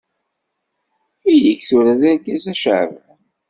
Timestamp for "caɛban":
2.61-3.19